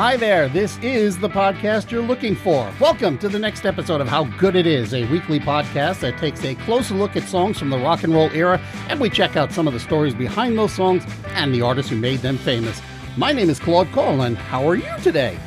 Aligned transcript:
Hi 0.00 0.16
there, 0.16 0.48
this 0.48 0.78
is 0.78 1.18
the 1.18 1.28
podcast 1.28 1.90
you're 1.90 2.00
looking 2.00 2.34
for. 2.34 2.72
Welcome 2.80 3.18
to 3.18 3.28
the 3.28 3.38
next 3.38 3.66
episode 3.66 4.00
of 4.00 4.08
How 4.08 4.24
Good 4.38 4.56
It 4.56 4.66
Is, 4.66 4.94
a 4.94 5.04
weekly 5.10 5.38
podcast 5.38 6.00
that 6.00 6.16
takes 6.16 6.42
a 6.42 6.54
closer 6.54 6.94
look 6.94 7.16
at 7.16 7.24
songs 7.24 7.58
from 7.58 7.68
the 7.68 7.76
rock 7.76 8.02
and 8.02 8.14
roll 8.14 8.30
era, 8.30 8.58
and 8.88 8.98
we 8.98 9.10
check 9.10 9.36
out 9.36 9.52
some 9.52 9.66
of 9.66 9.74
the 9.74 9.78
stories 9.78 10.14
behind 10.14 10.56
those 10.56 10.72
songs 10.72 11.04
and 11.34 11.54
the 11.54 11.60
artists 11.60 11.90
who 11.90 11.98
made 11.98 12.20
them 12.20 12.38
famous. 12.38 12.80
My 13.18 13.32
name 13.32 13.50
is 13.50 13.58
Claude 13.58 13.92
Cole, 13.92 14.22
and 14.22 14.38
how 14.38 14.66
are 14.66 14.76
you 14.76 14.90
today? 15.02 15.38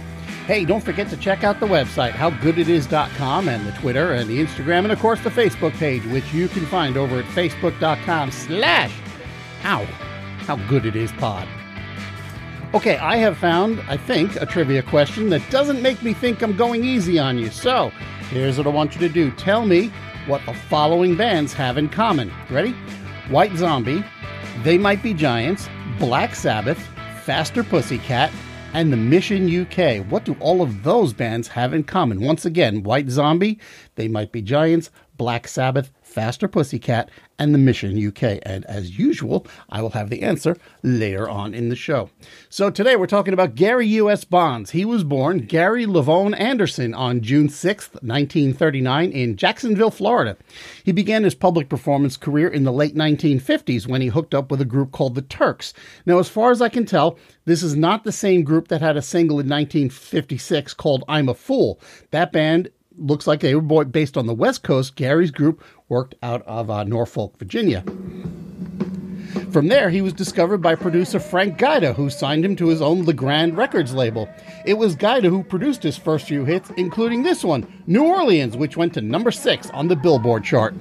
Hey, 0.46 0.66
don't 0.66 0.84
forget 0.84 1.10
to 1.10 1.18
check 1.18 1.44
out 1.44 1.60
the 1.60 1.66
website, 1.66 2.12
howgooditis.com, 2.12 3.50
and 3.50 3.66
the 3.66 3.72
Twitter 3.72 4.14
and 4.14 4.30
the 4.30 4.38
Instagram, 4.38 4.84
and 4.84 4.92
of 4.92 5.00
course 5.00 5.20
the 5.22 5.32
Facebook 5.32 5.74
page, 5.80 6.06
which 6.06 6.32
you 6.32 6.48
can 6.48 6.68
find 6.68 6.96
over 6.96 7.18
at 7.18 7.26
facebook.com 7.26 8.30
slash 8.30 8.92
how, 9.64 9.84
how 10.46 10.58
good 10.68 10.86
it 10.86 10.96
is 10.96 11.12
pod. 11.14 11.48
Okay, 12.74 12.98
I 12.98 13.18
have 13.18 13.38
found, 13.38 13.80
I 13.88 13.98
think, 13.98 14.36
a 14.42 14.48
trivia 14.48 14.82
question 14.82 15.30
that 15.30 15.48
doesn't 15.52 15.84
make 15.84 16.02
me 16.02 16.12
think 16.12 16.42
I'm 16.42 16.58
going 16.58 16.84
easy 16.84 17.20
on 17.20 17.38
you. 17.38 17.52
So, 17.52 17.92
here's 18.32 18.58
what 18.58 18.66
I 18.66 18.72
want 18.72 18.96
you 18.96 19.00
to 19.02 19.10
do. 19.10 19.30
Tell 19.30 19.64
me 19.68 19.92
what 20.26 20.44
the 20.48 20.56
following 20.56 21.16
bands 21.16 21.54
have 21.54 21.78
in 21.78 21.88
common. 21.88 22.32
Ready? 22.50 22.72
White 23.30 23.56
Zombie, 23.58 24.04
They 24.64 24.80
Might 24.80 25.04
Be 25.04 25.14
Giants, 25.14 25.70
Black 26.00 26.34
Sabbath, 26.34 26.80
Faster 27.22 27.64
Pussycat, 27.64 28.32
and 28.74 28.92
the 28.92 28.98
Mission 28.98 29.46
UK. 29.48 30.04
What 30.08 30.26
do 30.26 30.36
all 30.40 30.64
of 30.64 30.82
those 30.82 31.14
bands 31.14 31.48
have 31.50 31.76
in 31.76 31.84
common? 31.84 32.22
Once 32.22 32.44
again, 32.44 32.82
White 32.82 33.08
Zombie, 33.08 33.60
They 33.94 34.08
Might 34.08 34.32
Be 34.32 34.42
Giants, 34.42 34.90
Black 35.18 35.48
Sabbath, 35.48 35.92
Faster 36.14 36.48
Pussycat, 36.48 37.10
and 37.40 37.54
the 37.54 37.60
Mission 37.60 38.08
UK. 38.08 38.40
And 38.44 38.64
as 38.66 39.00
usual, 39.00 39.48
I 39.70 39.82
will 39.82 39.90
have 39.90 40.12
the 40.12 40.22
answer 40.22 40.56
later 40.84 41.28
on 41.28 41.56
in 41.56 41.70
the 41.70 41.76
show. 41.76 42.12
So 42.50 42.70
today 42.70 42.96
we're 42.96 43.08
talking 43.08 43.34
about 43.34 43.56
Gary 43.56 43.88
U.S. 43.88 44.24
Bonds. 44.24 44.70
He 44.72 44.86
was 44.86 45.04
born 45.04 45.40
Gary 45.40 45.88
Levone 45.88 46.40
Anderson 46.40 46.94
on 46.94 47.22
June 47.22 47.48
6th, 47.48 47.94
1939, 48.04 49.12
in 49.12 49.36
Jacksonville, 49.36 49.90
Florida. 49.90 50.38
He 50.84 50.92
began 50.92 51.24
his 51.24 51.36
public 51.36 51.68
performance 51.68 52.16
career 52.16 52.48
in 52.48 52.64
the 52.64 52.72
late 52.72 52.96
1950s 52.96 53.88
when 53.88 54.02
he 54.02 54.08
hooked 54.08 54.36
up 54.36 54.52
with 54.52 54.62
a 54.62 54.66
group 54.66 54.92
called 54.92 55.16
the 55.16 55.24
Turks. 55.24 55.74
Now, 56.06 56.20
as 56.20 56.30
far 56.30 56.52
as 56.52 56.62
I 56.62 56.70
can 56.70 56.86
tell, 56.86 57.18
this 57.46 57.64
is 57.64 57.76
not 57.76 58.04
the 58.04 58.12
same 58.12 58.44
group 58.44 58.68
that 58.68 58.82
had 58.82 58.98
a 58.98 59.02
single 59.02 59.40
in 59.40 59.50
1956 59.50 60.76
called 60.76 61.04
I'm 61.08 61.28
a 61.28 61.34
Fool. 61.34 61.82
That 62.12 62.32
band 62.32 62.70
looks 62.98 63.28
like 63.28 63.40
they 63.40 63.56
were 63.56 63.86
based 63.86 64.18
on 64.18 64.28
the 64.28 64.34
West 64.34 64.64
Coast. 64.64 64.96
Gary's 64.96 65.32
group 65.32 65.64
worked 65.94 66.16
out 66.24 66.42
of 66.48 66.72
uh, 66.72 66.84
Norfolk, 66.84 67.38
Virginia. 67.38 67.84
From 69.52 69.68
there, 69.68 69.92
he 69.92 70.02
was 70.02 70.12
discovered 70.12 70.58
by 70.58 70.74
producer 70.74 71.20
Frank 71.20 71.60
Guida, 71.60 71.94
who 71.94 72.10
signed 72.10 72.44
him 72.44 72.56
to 72.56 72.68
his 72.70 72.82
own 72.82 73.06
Le 73.06 73.14
Grand 73.14 73.56
Records 73.56 73.94
label. 73.94 74.28
It 74.66 74.74
was 74.74 74.96
Guida 74.96 75.30
who 75.30 75.44
produced 75.44 75.84
his 75.84 75.96
first 75.96 76.26
few 76.28 76.46
hits, 76.46 76.72
including 76.78 77.22
this 77.22 77.44
one, 77.44 77.72
New 77.86 78.06
Orleans, 78.06 78.58
which 78.58 78.76
went 78.76 78.96
to 78.96 79.02
number 79.02 79.30
six 79.30 79.70
on 79.70 79.88
the 79.88 79.96
Billboard 79.96 80.44
chart. 80.44 80.74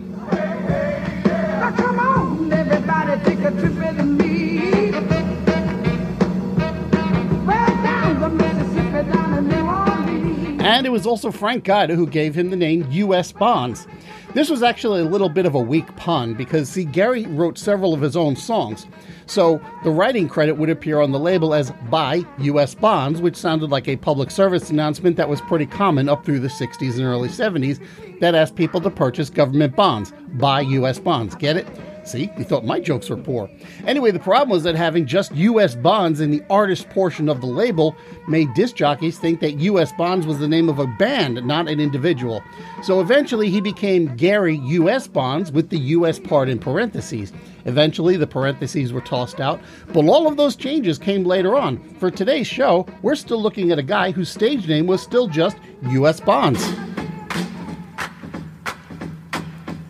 And 10.82 10.86
it 10.88 10.90
was 10.90 11.06
also 11.06 11.30
Frank 11.30 11.62
Guida 11.62 11.94
who 11.94 12.08
gave 12.08 12.34
him 12.34 12.50
the 12.50 12.56
name 12.56 12.84
U.S. 12.90 13.30
Bonds. 13.30 13.86
This 14.34 14.50
was 14.50 14.64
actually 14.64 15.00
a 15.00 15.04
little 15.04 15.28
bit 15.28 15.46
of 15.46 15.54
a 15.54 15.60
weak 15.60 15.94
pun 15.94 16.34
because, 16.34 16.68
see, 16.68 16.84
Gary 16.84 17.24
wrote 17.26 17.56
several 17.56 17.94
of 17.94 18.00
his 18.00 18.16
own 18.16 18.34
songs. 18.34 18.88
So 19.26 19.60
the 19.84 19.92
writing 19.92 20.28
credit 20.28 20.54
would 20.54 20.70
appear 20.70 20.98
on 20.98 21.12
the 21.12 21.20
label 21.20 21.54
as 21.54 21.70
by 21.88 22.24
U.S. 22.38 22.74
Bonds, 22.74 23.20
which 23.20 23.36
sounded 23.36 23.70
like 23.70 23.86
a 23.86 23.94
public 23.94 24.32
service 24.32 24.70
announcement 24.70 25.16
that 25.18 25.28
was 25.28 25.40
pretty 25.42 25.66
common 25.66 26.08
up 26.08 26.24
through 26.24 26.40
the 26.40 26.48
60s 26.48 26.94
and 26.94 27.04
early 27.04 27.28
70s 27.28 27.78
that 28.18 28.34
asked 28.34 28.56
people 28.56 28.80
to 28.80 28.90
purchase 28.90 29.30
government 29.30 29.76
bonds, 29.76 30.12
buy 30.32 30.62
U.S. 30.62 30.98
bonds. 30.98 31.36
Get 31.36 31.56
it? 31.56 31.91
See, 32.04 32.30
you 32.36 32.44
thought 32.44 32.64
my 32.64 32.80
jokes 32.80 33.08
were 33.08 33.16
poor. 33.16 33.48
Anyway, 33.86 34.10
the 34.10 34.18
problem 34.18 34.50
was 34.50 34.64
that 34.64 34.74
having 34.74 35.06
just 35.06 35.34
U.S. 35.34 35.76
Bonds 35.76 36.20
in 36.20 36.30
the 36.30 36.42
artist 36.50 36.88
portion 36.90 37.28
of 37.28 37.40
the 37.40 37.46
label 37.46 37.94
made 38.26 38.52
disc 38.54 38.74
jockeys 38.74 39.18
think 39.18 39.40
that 39.40 39.52
U.S. 39.52 39.92
Bonds 39.92 40.26
was 40.26 40.38
the 40.38 40.48
name 40.48 40.68
of 40.68 40.80
a 40.80 40.86
band, 40.86 41.44
not 41.46 41.68
an 41.68 41.78
individual. 41.78 42.42
So 42.82 43.00
eventually 43.00 43.50
he 43.50 43.60
became 43.60 44.16
Gary 44.16 44.56
U.S. 44.56 45.06
Bonds 45.06 45.52
with 45.52 45.70
the 45.70 45.78
U.S. 45.78 46.18
part 46.18 46.48
in 46.48 46.58
parentheses. 46.58 47.32
Eventually 47.64 48.16
the 48.16 48.26
parentheses 48.26 48.92
were 48.92 49.00
tossed 49.00 49.40
out, 49.40 49.60
but 49.92 50.04
all 50.06 50.26
of 50.26 50.36
those 50.36 50.56
changes 50.56 50.98
came 50.98 51.22
later 51.22 51.54
on. 51.54 51.78
For 51.94 52.10
today's 52.10 52.48
show, 52.48 52.86
we're 53.02 53.14
still 53.14 53.40
looking 53.40 53.70
at 53.70 53.78
a 53.78 53.82
guy 53.82 54.10
whose 54.10 54.28
stage 54.28 54.66
name 54.66 54.88
was 54.88 55.00
still 55.00 55.28
just 55.28 55.56
U.S. 55.90 56.20
Bonds. 56.20 56.68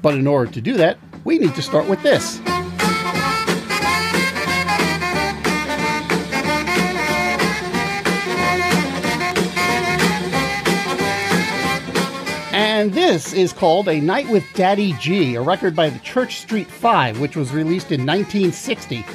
But 0.03 0.17
in 0.17 0.27
order 0.27 0.51
to 0.51 0.61
do 0.61 0.75
that, 0.75 0.99
we 1.25 1.39
need 1.39 1.55
to 1.55 1.63
start 1.63 1.89
with 1.89 2.03
this. 2.03 2.41
And 12.55 12.93
this 12.93 13.33
is 13.33 13.53
called 13.53 13.89
A 13.89 14.01
Night 14.01 14.29
with 14.29 14.45
Daddy 14.55 14.93
G, 14.95 15.37
a 15.37 15.41
record 15.41 15.77
by 15.77 15.89
the 15.89 15.99
Church 16.01 16.41
Street 16.41 16.67
Five, 16.67 17.21
which 17.21 17.37
was 17.37 17.53
released 17.53 17.93
in 17.93 18.05
1960. 18.05 19.07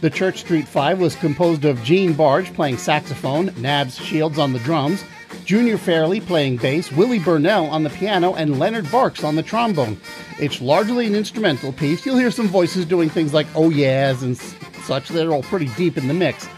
The 0.00 0.10
Church 0.10 0.40
Street 0.40 0.66
Five 0.66 0.98
was 0.98 1.14
composed 1.14 1.64
of 1.64 1.82
Gene 1.84 2.12
Barge 2.12 2.52
playing 2.52 2.78
saxophone, 2.78 3.52
Nabs 3.56 3.96
Shields 3.96 4.38
on 4.38 4.52
the 4.52 4.58
drums, 4.58 5.04
Junior 5.44 5.76
Fairley 5.76 6.20
playing 6.20 6.58
bass, 6.58 6.92
Willie 6.92 7.18
Burnell 7.18 7.66
on 7.66 7.82
the 7.82 7.90
piano, 7.90 8.34
and 8.34 8.58
Leonard 8.58 8.90
Barks 8.90 9.24
on 9.24 9.34
the 9.34 9.42
trombone. 9.42 10.00
It's 10.38 10.60
largely 10.60 11.06
an 11.06 11.14
instrumental 11.14 11.72
piece. 11.72 12.06
You'll 12.06 12.18
hear 12.18 12.30
some 12.30 12.48
voices 12.48 12.84
doing 12.84 13.10
things 13.10 13.34
like 13.34 13.46
oh 13.54 13.70
yeahs 13.70 14.22
and 14.22 14.36
such 14.36 15.08
that 15.08 15.26
are 15.26 15.32
all 15.32 15.42
pretty 15.42 15.66
deep 15.76 15.96
in 15.96 16.08
the 16.08 16.14
mix. 16.14 16.48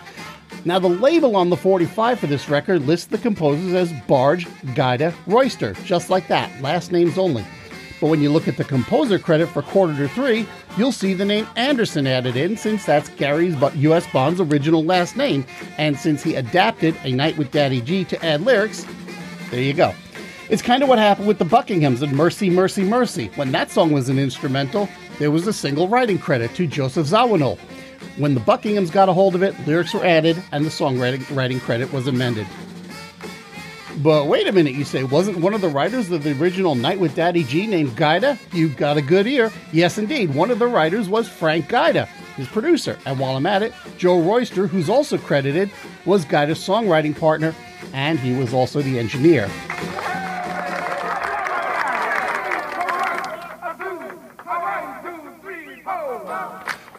Now, 0.67 0.79
the 0.79 0.89
label 0.89 1.37
on 1.37 1.51
the 1.51 1.57
45 1.57 2.21
for 2.21 2.27
this 2.27 2.49
record 2.49 2.87
lists 2.87 3.07
the 3.07 3.19
composers 3.19 3.75
as 3.75 3.93
Barge, 4.07 4.47
Guida, 4.75 5.13
Royster, 5.27 5.75
just 5.85 6.09
like 6.09 6.29
that, 6.29 6.63
last 6.63 6.91
names 6.91 7.19
only. 7.19 7.45
But 8.01 8.09
when 8.09 8.21
you 8.21 8.31
look 8.31 8.49
at 8.49 8.57
the 8.57 8.65
composer 8.65 9.19
credit 9.19 9.49
for 9.49 9.63
Quarter 9.63 9.97
to 9.97 10.09
Three, 10.09 10.47
you'll 10.77 10.93
see 10.93 11.15
the 11.15 11.25
name 11.25 11.47
Anderson 11.57 12.07
added 12.07 12.37
in 12.37 12.57
since 12.57 12.85
that's 12.85 13.09
Gary's 13.11 13.57
U.S. 13.75 14.07
Bond's 14.13 14.41
original 14.41 14.85
last 14.85 15.17
name, 15.17 15.47
and 15.79 15.99
since 15.99 16.23
he 16.23 16.35
adapted 16.35 16.97
A 17.05 17.13
Night 17.13 17.37
with 17.39 17.51
Daddy 17.51 17.81
G 17.81 18.05
to 18.05 18.25
add 18.25 18.43
lyrics, 18.43 18.85
there 19.51 19.63
you 19.63 19.73
go. 19.73 19.95
It's 20.51 20.61
kind 20.61 20.83
of 20.83 20.89
what 20.89 20.99
happened 20.99 21.27
with 21.27 21.39
the 21.39 21.45
Buckinghams 21.47 22.03
and 22.03 22.13
Mercy, 22.13 22.51
Mercy, 22.51 22.85
Mercy. 22.85 23.31
When 23.37 23.53
that 23.53 23.71
song 23.71 23.93
was 23.93 24.11
an 24.11 24.19
instrumental, 24.19 24.89
there 25.19 25.31
was 25.31 25.47
a 25.47 25.53
single 25.53 25.89
writing 25.89 26.19
credit 26.19 26.55
to 26.57 26.67
Joseph 26.67 27.07
Zawinul. 27.07 27.59
When 28.19 28.35
the 28.35 28.41
Buckinghams 28.41 28.93
got 28.93 29.09
a 29.09 29.13
hold 29.15 29.35
of 29.35 29.43
it, 29.43 29.55
lyrics 29.67 29.95
were 29.95 30.05
added 30.05 30.43
and 30.53 30.65
the 30.65 30.71
songwriting 30.71 31.35
writing 31.35 31.61
credit 31.61 31.93
was 31.93 32.07
amended. 32.07 32.47
But 33.99 34.27
wait 34.27 34.47
a 34.49 34.53
minute, 34.53 34.75
you 34.75 34.85
say, 34.85 35.05
wasn't 35.05 35.39
one 35.39 35.55
of 35.55 35.61
the 35.61 35.69
writers 35.69 36.11
of 36.11 36.25
the 36.25 36.33
original 36.41 36.75
Night 36.75 36.99
with 36.99 37.15
Daddy 37.15 37.45
G 37.45 37.67
named 37.67 37.97
Guida? 37.97 38.39
You've 38.53 38.77
got 38.77 38.97
a 38.97 39.03
good 39.03 39.27
ear. 39.27 39.53
Yes, 39.73 39.99
indeed. 39.99 40.35
One 40.35 40.51
of 40.51 40.59
the 40.59 40.67
writers 40.67 41.09
was 41.09 41.29
Frank 41.29 41.69
Guida, 41.69 42.07
his 42.37 42.49
producer. 42.49 42.99
And 43.07 43.19
while 43.19 43.37
I'm 43.37 43.47
at 43.47 43.63
it, 43.63 43.73
Joe 43.97 44.21
Royster, 44.21 44.67
who's 44.67 44.89
also 44.89 45.17
credited, 45.17 45.71
was 46.05 46.25
Guida's 46.25 46.59
songwriting 46.59 47.19
partner, 47.19 47.55
and 47.93 48.19
he 48.19 48.35
was 48.35 48.53
also 48.53 48.83
the 48.83 48.99
engineer. 48.99 49.49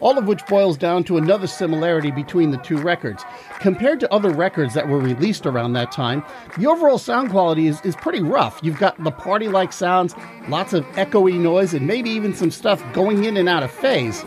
All 0.05 0.19
of 0.19 0.27
which 0.27 0.45
boils 0.45 0.77
down 0.77 1.03
to 1.03 1.17
another 1.17 1.47
similarity 1.47 2.11
between 2.11 2.51
the 2.51 2.59
two 2.59 2.77
records. 2.77 3.23
Compared 3.59 3.99
to 3.99 4.13
other 4.13 4.29
records 4.29 4.75
that 4.75 4.87
were 4.87 4.99
released 4.99 5.47
around 5.47 5.73
that 5.73 5.91
time, 5.91 6.23
the 6.59 6.67
overall 6.67 6.99
sound 6.99 7.31
quality 7.31 7.65
is, 7.65 7.81
is 7.81 7.95
pretty 7.95 8.21
rough. 8.21 8.59
You've 8.61 8.77
got 8.77 9.03
the 9.03 9.09
party 9.09 9.47
like 9.47 9.73
sounds, 9.73 10.13
lots 10.47 10.73
of 10.73 10.85
echoey 10.89 11.39
noise, 11.39 11.73
and 11.73 11.87
maybe 11.87 12.11
even 12.11 12.35
some 12.35 12.51
stuff 12.51 12.83
going 12.93 13.23
in 13.23 13.35
and 13.35 13.49
out 13.49 13.63
of 13.63 13.71
phase. 13.71 14.23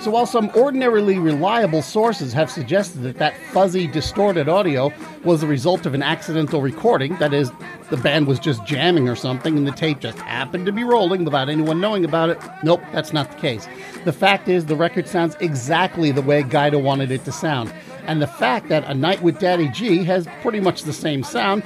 So 0.00 0.12
while 0.12 0.24
some 0.24 0.48
ordinarily 0.56 1.18
reliable 1.18 1.82
sources 1.82 2.32
have 2.32 2.50
suggested 2.50 3.02
that 3.02 3.18
that 3.18 3.36
fuzzy, 3.52 3.86
distorted 3.86 4.48
audio 4.48 4.90
was 5.28 5.42
the 5.42 5.46
result 5.46 5.84
of 5.84 5.92
an 5.92 6.02
accidental 6.02 6.62
recording, 6.62 7.14
that 7.18 7.34
is, 7.34 7.52
the 7.90 7.98
band 7.98 8.26
was 8.26 8.38
just 8.38 8.64
jamming 8.64 9.10
or 9.10 9.14
something 9.14 9.58
and 9.58 9.66
the 9.66 9.72
tape 9.72 10.00
just 10.00 10.16
happened 10.20 10.64
to 10.64 10.72
be 10.72 10.82
rolling 10.82 11.22
without 11.22 11.50
anyone 11.50 11.82
knowing 11.82 12.02
about 12.02 12.30
it, 12.30 12.38
nope, 12.62 12.80
that's 12.92 13.12
not 13.12 13.30
the 13.30 13.36
case. 13.36 13.68
The 14.06 14.12
fact 14.12 14.48
is, 14.48 14.64
the 14.64 14.74
record 14.74 15.06
sounds 15.06 15.36
exactly 15.38 16.12
the 16.12 16.22
way 16.22 16.42
Guida 16.42 16.78
wanted 16.78 17.10
it 17.10 17.26
to 17.26 17.32
sound. 17.32 17.70
And 18.06 18.22
the 18.22 18.26
fact 18.26 18.70
that 18.70 18.84
A 18.84 18.94
Night 18.94 19.20
with 19.20 19.38
Daddy 19.38 19.68
G 19.68 20.02
has 20.04 20.26
pretty 20.40 20.60
much 20.60 20.84
the 20.84 20.94
same 20.94 21.22
sound, 21.22 21.62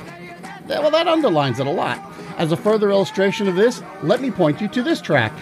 well, 0.67 0.91
that 0.91 1.07
underlines 1.07 1.61
it 1.61 1.69
a 1.69 1.71
lot. 1.71 2.01
As 2.39 2.51
a 2.51 2.57
further 2.57 2.91
illustration 2.91 3.47
of 3.47 3.55
this, 3.55 3.81
let 4.03 4.21
me 4.21 4.33
point 4.33 4.61
you 4.61 4.67
to 4.67 4.83
this 4.83 5.01
track. 5.01 5.33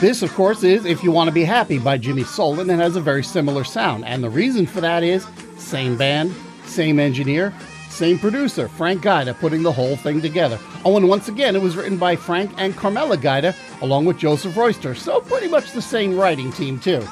This, 0.00 0.22
of 0.22 0.32
course, 0.32 0.62
is 0.62 0.86
If 0.86 1.04
You 1.04 1.12
Want 1.12 1.28
to 1.28 1.32
Be 1.32 1.44
Happy 1.44 1.78
by 1.78 1.98
Jimmy 1.98 2.24
Soul, 2.24 2.58
and 2.58 2.70
has 2.70 2.96
a 2.96 3.02
very 3.02 3.22
similar 3.22 3.64
sound. 3.64 4.06
And 4.06 4.24
the 4.24 4.30
reason 4.30 4.64
for 4.64 4.80
that 4.80 5.02
is 5.02 5.26
same 5.58 5.98
band, 5.98 6.34
same 6.64 6.98
engineer, 6.98 7.52
same 7.90 8.18
producer, 8.18 8.66
Frank 8.66 9.02
Guida, 9.02 9.34
putting 9.34 9.62
the 9.62 9.70
whole 9.70 9.96
thing 9.96 10.22
together. 10.22 10.58
Oh, 10.86 10.96
and 10.96 11.06
once 11.06 11.28
again, 11.28 11.54
it 11.54 11.60
was 11.60 11.76
written 11.76 11.98
by 11.98 12.16
Frank 12.16 12.50
and 12.56 12.74
Carmela 12.74 13.18
Guida, 13.18 13.54
along 13.82 14.06
with 14.06 14.16
Joseph 14.16 14.56
Royster, 14.56 14.94
so 14.94 15.20
pretty 15.20 15.48
much 15.48 15.72
the 15.72 15.82
same 15.82 16.16
writing 16.16 16.50
team, 16.50 16.80
too. 16.80 17.06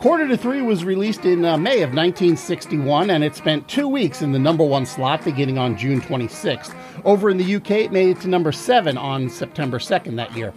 Quarter 0.00 0.28
to 0.28 0.38
Three 0.38 0.62
was 0.62 0.86
released 0.86 1.26
in 1.26 1.44
uh, 1.44 1.58
May 1.58 1.82
of 1.82 1.90
1961, 1.90 3.10
and 3.10 3.22
it 3.22 3.36
spent 3.36 3.68
two 3.68 3.88
weeks 3.88 4.22
in 4.22 4.32
the 4.32 4.38
number 4.38 4.64
one 4.64 4.86
slot 4.86 5.22
beginning 5.22 5.58
on 5.58 5.76
June 5.76 6.00
26th. 6.00 6.74
Over 7.04 7.30
in 7.30 7.38
the 7.38 7.56
UK, 7.56 7.70
it 7.70 7.92
made 7.92 8.16
it 8.16 8.20
to 8.20 8.28
number 8.28 8.52
seven 8.52 8.96
on 8.96 9.28
September 9.30 9.78
2nd 9.78 10.16
that 10.16 10.36
year. 10.36 10.52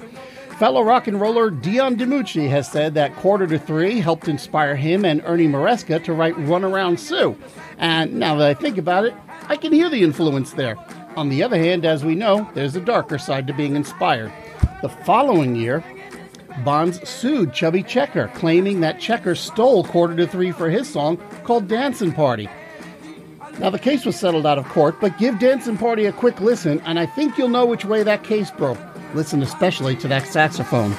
Fellow 0.59 0.81
rock 0.81 1.07
and 1.07 1.21
roller 1.21 1.51
Dion 1.51 1.95
DiMucci 1.95 2.49
has 2.49 2.71
said 2.71 2.95
that 2.95 3.15
Quarter 3.17 3.45
to 3.47 3.59
Three 3.59 3.99
helped 3.99 4.27
inspire 4.27 4.75
him 4.75 5.05
and 5.05 5.21
Ernie 5.23 5.47
Maresca 5.47 6.03
to 6.03 6.13
write 6.13 6.37
Run 6.37 6.63
Around 6.63 6.99
Sue. 6.99 7.37
And 7.77 8.15
now 8.15 8.35
that 8.37 8.47
I 8.47 8.53
think 8.55 8.79
about 8.79 9.05
it, 9.05 9.13
I 9.49 9.55
can 9.55 9.71
hear 9.71 9.89
the 9.89 10.03
influence 10.03 10.53
there. 10.53 10.75
On 11.15 11.29
the 11.29 11.43
other 11.43 11.57
hand, 11.57 11.85
as 11.85 12.03
we 12.03 12.15
know, 12.15 12.49
there's 12.55 12.75
a 12.75 12.81
darker 12.81 13.19
side 13.19 13.45
to 13.47 13.53
being 13.53 13.75
inspired. 13.75 14.31
The 14.81 14.89
following 14.89 15.55
year, 15.55 15.83
Bonds 16.63 17.07
sued 17.07 17.53
Chubby 17.53 17.83
Checker, 17.83 18.31
claiming 18.33 18.79
that 18.81 18.99
Checker 18.99 19.35
stole 19.35 19.83
Quarter 19.83 20.15
to 20.17 20.27
Three 20.27 20.51
for 20.51 20.69
his 20.69 20.89
song 20.89 21.17
called 21.43 21.67
Dancing 21.67 22.11
Party. 22.11 22.49
Now, 23.59 23.71
the 23.71 23.79
case 23.79 24.05
was 24.05 24.15
settled 24.15 24.45
out 24.45 24.59
of 24.59 24.65
court, 24.65 24.97
but 25.01 25.17
give 25.17 25.39
Dancing 25.39 25.77
Party 25.77 26.05
a 26.05 26.11
quick 26.11 26.39
listen, 26.39 26.79
and 26.81 26.99
I 26.99 27.07
think 27.07 27.37
you'll 27.37 27.49
know 27.49 27.65
which 27.65 27.85
way 27.85 28.03
that 28.03 28.23
case 28.23 28.51
broke. 28.51 28.77
Listen 29.15 29.41
especially 29.41 29.95
to 29.97 30.07
that 30.09 30.27
saxophone. 30.27 30.95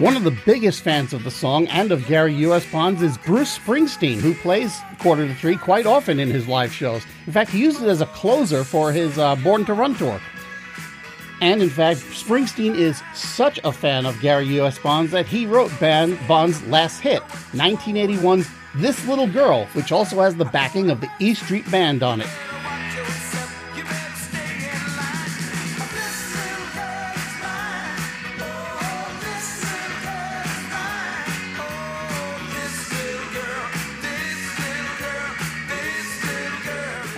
One 0.00 0.16
of 0.16 0.24
the 0.24 0.38
biggest 0.46 0.80
fans 0.80 1.12
of 1.12 1.24
the 1.24 1.30
song 1.30 1.66
and 1.66 1.92
of 1.92 2.06
Gary 2.06 2.32
U.S. 2.36 2.64
Bonds 2.72 3.02
is 3.02 3.18
Bruce 3.18 3.58
Springsteen, 3.58 4.16
who 4.16 4.32
plays 4.32 4.80
Quarter 4.98 5.28
to 5.28 5.34
Three 5.34 5.58
quite 5.58 5.84
often 5.84 6.18
in 6.18 6.30
his 6.30 6.48
live 6.48 6.72
shows. 6.72 7.02
In 7.26 7.34
fact, 7.34 7.50
he 7.50 7.60
used 7.60 7.82
it 7.82 7.86
as 7.86 8.00
a 8.00 8.06
closer 8.06 8.64
for 8.64 8.92
his 8.92 9.18
uh, 9.18 9.36
Born 9.36 9.66
to 9.66 9.74
Run 9.74 9.94
tour. 9.94 10.18
And 11.42 11.60
in 11.60 11.68
fact, 11.68 12.00
Springsteen 12.00 12.74
is 12.74 13.02
such 13.12 13.60
a 13.62 13.72
fan 13.72 14.06
of 14.06 14.18
Gary 14.22 14.46
U.S. 14.54 14.78
Bonds 14.78 15.12
that 15.12 15.26
he 15.26 15.44
wrote 15.44 15.70
band 15.78 16.18
Bond's 16.26 16.66
last 16.68 17.00
hit, 17.00 17.20
1981's 17.52 18.48
This 18.76 19.06
Little 19.06 19.28
Girl, 19.28 19.66
which 19.74 19.92
also 19.92 20.22
has 20.22 20.34
the 20.34 20.46
backing 20.46 20.88
of 20.88 21.02
the 21.02 21.10
E 21.18 21.34
Street 21.34 21.70
Band 21.70 22.02
on 22.02 22.22
it. 22.22 22.28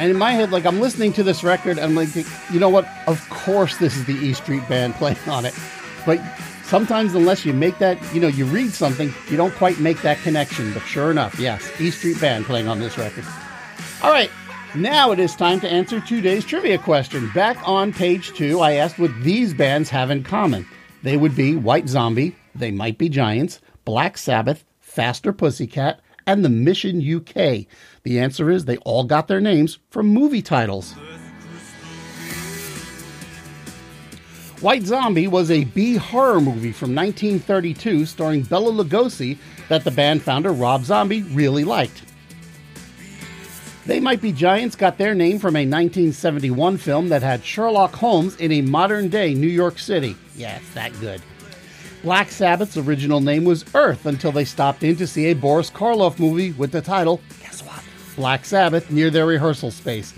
And 0.02 0.10
in 0.10 0.18
my 0.18 0.32
head, 0.32 0.50
like 0.50 0.66
I'm 0.66 0.80
listening 0.80 1.12
to 1.12 1.22
this 1.22 1.44
record, 1.44 1.78
I'm 1.78 1.94
like, 1.94 2.08
you 2.52 2.58
know 2.58 2.68
what? 2.68 2.88
Of 3.06 3.24
course, 3.30 3.76
this 3.76 3.96
is 3.96 4.04
the 4.04 4.14
E 4.14 4.32
Street 4.32 4.68
Band 4.68 4.94
playing 4.96 5.16
on 5.28 5.44
it. 5.44 5.54
But 6.04 6.20
sometimes, 6.64 7.14
unless 7.14 7.46
you 7.46 7.52
make 7.52 7.78
that, 7.78 8.02
you 8.12 8.20
know, 8.20 8.26
you 8.26 8.44
read 8.46 8.72
something, 8.72 9.14
you 9.30 9.36
don't 9.36 9.54
quite 9.54 9.78
make 9.78 10.02
that 10.02 10.18
connection. 10.18 10.72
But 10.74 10.80
sure 10.80 11.12
enough, 11.12 11.38
yes, 11.38 11.70
E 11.80 11.92
Street 11.92 12.20
Band 12.20 12.46
playing 12.46 12.66
on 12.66 12.80
this 12.80 12.98
record. 12.98 13.24
All 14.02 14.10
right, 14.10 14.28
now 14.74 15.12
it 15.12 15.20
is 15.20 15.36
time 15.36 15.60
to 15.60 15.70
answer 15.70 16.00
today's 16.00 16.44
trivia 16.44 16.78
question. 16.78 17.30
Back 17.32 17.56
on 17.62 17.92
page 17.92 18.32
two, 18.32 18.58
I 18.58 18.72
asked 18.72 18.98
what 18.98 19.12
these 19.22 19.54
bands 19.54 19.88
have 19.90 20.10
in 20.10 20.24
common. 20.24 20.66
They 21.04 21.16
would 21.16 21.36
be 21.36 21.54
White 21.54 21.88
Zombie, 21.88 22.34
They 22.56 22.72
Might 22.72 22.98
Be 22.98 23.08
Giants, 23.08 23.60
Black 23.84 24.18
Sabbath, 24.18 24.64
Faster 24.80 25.32
Pussycat, 25.32 26.00
and 26.26 26.44
the 26.44 26.48
Mission 26.48 27.00
UK. 27.00 27.66
The 28.02 28.18
answer 28.18 28.50
is 28.50 28.64
they 28.64 28.76
all 28.78 29.04
got 29.04 29.28
their 29.28 29.40
names 29.40 29.78
from 29.90 30.06
movie 30.08 30.42
titles. 30.42 30.94
White 34.60 34.84
Zombie 34.84 35.26
was 35.26 35.50
a 35.50 35.64
B 35.64 35.96
horror 35.96 36.40
movie 36.40 36.70
from 36.70 36.94
1932 36.94 38.06
starring 38.06 38.42
Bela 38.42 38.70
Lugosi 38.70 39.36
that 39.68 39.82
the 39.82 39.90
band 39.90 40.22
founder 40.22 40.52
Rob 40.52 40.84
Zombie 40.84 41.22
really 41.22 41.64
liked. 41.64 42.02
They 43.84 43.98
Might 43.98 44.20
Be 44.20 44.30
Giants 44.30 44.76
got 44.76 44.98
their 44.98 45.16
name 45.16 45.40
from 45.40 45.56
a 45.56 45.66
1971 45.66 46.76
film 46.76 47.08
that 47.08 47.22
had 47.22 47.44
Sherlock 47.44 47.92
Holmes 47.96 48.36
in 48.36 48.52
a 48.52 48.60
modern 48.62 49.08
day 49.08 49.34
New 49.34 49.48
York 49.48 49.80
City. 49.80 50.14
Yeah, 50.36 50.58
it's 50.58 50.72
that 50.74 50.92
good. 51.00 51.20
Black 52.02 52.30
Sabbath's 52.30 52.76
original 52.76 53.20
name 53.20 53.44
was 53.44 53.64
Earth 53.74 54.06
until 54.06 54.32
they 54.32 54.44
stopped 54.44 54.82
in 54.82 54.96
to 54.96 55.06
see 55.06 55.26
a 55.26 55.34
Boris 55.34 55.70
Karloff 55.70 56.18
movie 56.18 56.50
with 56.50 56.72
the 56.72 56.82
title 56.82 57.20
guess 57.40 57.62
what? 57.62 57.80
Black 58.16 58.44
Sabbath 58.44 58.90
near 58.90 59.08
their 59.08 59.26
rehearsal 59.26 59.70
space. 59.70 60.10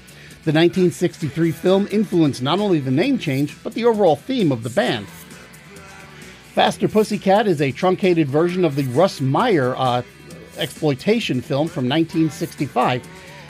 The 0.44 0.52
1963 0.52 1.50
film 1.52 1.86
influenced 1.90 2.42
not 2.42 2.58
only 2.58 2.80
the 2.80 2.90
name 2.90 3.18
change, 3.18 3.62
but 3.62 3.74
the 3.74 3.84
overall 3.84 4.16
theme 4.16 4.50
of 4.50 4.62
the 4.62 4.70
band. 4.70 5.06
Faster 6.54 6.88
Pussycat 6.88 7.46
is 7.46 7.60
a 7.60 7.72
truncated 7.72 8.28
version 8.28 8.64
of 8.64 8.76
the 8.76 8.84
Russ 8.84 9.20
Meyer 9.20 9.74
uh, 9.76 10.02
exploitation 10.56 11.42
film 11.42 11.68
from 11.68 11.84
1965, 11.88 13.06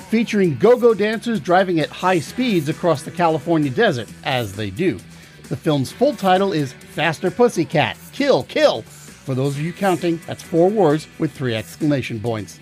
featuring 0.08 0.56
go 0.56 0.76
go 0.76 0.92
dancers 0.92 1.38
driving 1.38 1.78
at 1.78 1.90
high 1.90 2.18
speeds 2.18 2.68
across 2.68 3.02
the 3.02 3.10
California 3.10 3.70
desert, 3.70 4.08
as 4.24 4.54
they 4.54 4.70
do. 4.70 4.98
The 5.48 5.56
film's 5.56 5.92
full 5.92 6.16
title 6.16 6.52
is 6.52 6.72
Faster 6.72 7.30
Pussycat 7.30 7.98
Kill, 8.12 8.44
Kill. 8.44 8.82
For 8.82 9.34
those 9.34 9.56
of 9.56 9.62
you 9.62 9.72
counting, 9.72 10.18
that's 10.26 10.42
four 10.42 10.70
words 10.70 11.06
with 11.18 11.32
three 11.32 11.54
exclamation 11.54 12.18
points. 12.20 12.60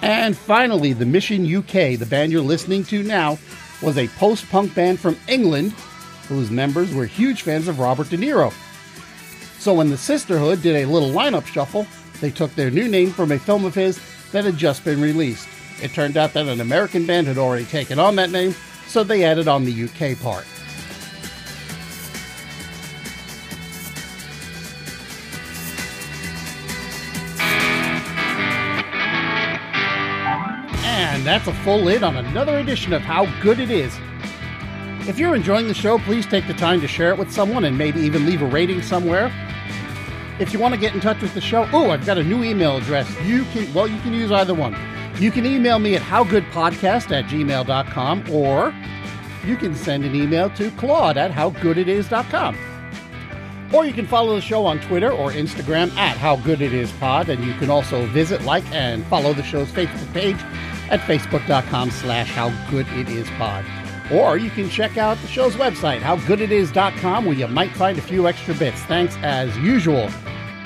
And 0.00 0.36
finally, 0.36 0.92
the 0.92 1.06
Mission 1.06 1.44
UK, 1.44 1.98
the 1.98 2.06
band 2.08 2.30
you're 2.30 2.42
listening 2.42 2.84
to 2.84 3.02
now, 3.02 3.38
was 3.82 3.98
a 3.98 4.08
post 4.08 4.48
punk 4.50 4.74
band 4.74 5.00
from 5.00 5.16
England 5.28 5.72
whose 6.28 6.50
members 6.50 6.94
were 6.94 7.06
huge 7.06 7.42
fans 7.42 7.68
of 7.68 7.78
Robert 7.78 8.10
De 8.10 8.16
Niro. 8.16 8.52
So 9.58 9.74
when 9.74 9.90
the 9.90 9.96
Sisterhood 9.96 10.62
did 10.62 10.76
a 10.76 10.86
little 10.86 11.10
lineup 11.10 11.46
shuffle, 11.46 11.86
they 12.20 12.30
took 12.30 12.54
their 12.54 12.70
new 12.70 12.88
name 12.88 13.10
from 13.10 13.32
a 13.32 13.38
film 13.38 13.64
of 13.64 13.74
his 13.74 14.00
that 14.32 14.44
had 14.44 14.56
just 14.56 14.84
been 14.84 15.00
released. 15.00 15.48
It 15.82 15.92
turned 15.92 16.16
out 16.16 16.32
that 16.34 16.46
an 16.46 16.60
American 16.60 17.06
band 17.06 17.26
had 17.26 17.38
already 17.38 17.64
taken 17.64 17.98
on 17.98 18.16
that 18.16 18.30
name, 18.30 18.54
so 18.86 19.02
they 19.02 19.24
added 19.24 19.48
on 19.48 19.64
the 19.64 19.84
UK 19.84 20.18
part. 20.20 20.46
And 31.24 31.30
that's 31.30 31.48
a 31.48 31.54
full 31.64 31.80
lid 31.80 32.02
on 32.02 32.18
another 32.18 32.58
edition 32.58 32.92
of 32.92 33.00
How 33.00 33.24
Good 33.40 33.58
It 33.58 33.70
Is. 33.70 33.98
If 35.08 35.18
you're 35.18 35.34
enjoying 35.34 35.68
the 35.68 35.72
show, 35.72 35.96
please 35.96 36.26
take 36.26 36.46
the 36.46 36.52
time 36.52 36.82
to 36.82 36.86
share 36.86 37.08
it 37.12 37.16
with 37.16 37.32
someone 37.32 37.64
and 37.64 37.78
maybe 37.78 37.98
even 38.00 38.26
leave 38.26 38.42
a 38.42 38.46
rating 38.46 38.82
somewhere. 38.82 39.32
If 40.38 40.52
you 40.52 40.58
want 40.58 40.74
to 40.74 40.78
get 40.78 40.94
in 40.94 41.00
touch 41.00 41.22
with 41.22 41.32
the 41.32 41.40
show, 41.40 41.66
oh, 41.72 41.88
I've 41.88 42.04
got 42.04 42.18
a 42.18 42.22
new 42.22 42.44
email 42.44 42.76
address. 42.76 43.10
You 43.22 43.44
can, 43.44 43.72
well, 43.72 43.88
you 43.88 43.98
can 44.02 44.12
use 44.12 44.30
either 44.30 44.52
one. 44.52 44.76
You 45.18 45.30
can 45.30 45.46
email 45.46 45.78
me 45.78 45.96
at 45.96 46.02
howgoodpodcast 46.02 47.10
at 47.10 47.24
gmail.com 47.24 48.30
or 48.30 48.74
you 49.46 49.56
can 49.56 49.74
send 49.74 50.04
an 50.04 50.14
email 50.14 50.50
to 50.50 50.70
Claude 50.72 51.16
at 51.16 51.30
howgooditis.com. 51.30 52.58
Or 53.72 53.86
you 53.86 53.94
can 53.94 54.06
follow 54.06 54.34
the 54.34 54.42
show 54.42 54.66
on 54.66 54.78
Twitter 54.80 55.10
or 55.10 55.30
Instagram 55.30 55.90
at 55.96 56.18
How 56.18 56.36
Good 56.36 56.60
It 56.60 56.74
Is 56.74 56.92
Pod, 56.92 57.30
and 57.30 57.42
you 57.42 57.54
can 57.54 57.70
also 57.70 58.04
visit, 58.08 58.42
like, 58.42 58.64
and 58.72 59.06
follow 59.06 59.32
the 59.32 59.42
show's 59.42 59.72
Facebook 59.72 60.12
page 60.12 60.36
at 60.90 61.00
facebook.com 61.00 61.90
slash 61.90 62.28
how 62.28 62.50
good 62.70 62.86
it 62.88 63.08
is 63.08 63.28
pod. 63.30 63.64
Or 64.12 64.36
you 64.36 64.50
can 64.50 64.68
check 64.68 64.96
out 64.96 65.16
the 65.18 65.28
show's 65.28 65.54
website, 65.56 66.00
howgooditis.com, 66.00 67.24
where 67.24 67.34
you 67.34 67.48
might 67.48 67.72
find 67.72 67.98
a 67.98 68.02
few 68.02 68.28
extra 68.28 68.54
bits. 68.54 68.80
Thanks, 68.82 69.16
as 69.22 69.56
usual, 69.58 70.08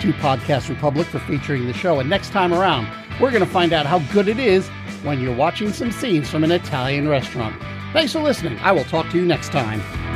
to 0.01 0.13
Podcast 0.15 0.69
Republic 0.69 1.07
for 1.07 1.21
featuring 1.21 1.67
the 1.67 1.73
show. 1.73 2.01
And 2.01 2.11
next 2.11 2.31
time 2.31 2.53
around, 2.53 2.89
we're 3.21 3.31
going 3.31 3.45
to 3.45 3.51
find 3.51 3.73
out 3.73 3.87
how 3.87 4.01
good 4.13 4.29
it 4.29 4.39
is 4.39 4.69
when 5.03 5.21
you're 5.21 5.37
watching 5.37 5.73
some 5.73 5.93
scenes 5.93 6.29
from 6.29 6.45
an 6.45 6.51
Italian 6.51 7.09
restaurant. 7.09 7.61
Thanks 7.93 8.13
for 8.13 8.21
listening. 8.21 8.59
I 8.59 8.73
will 8.73 8.85
talk 8.85 9.09
to 9.11 9.17
you 9.17 9.25
next 9.25 9.51
time. 9.51 10.08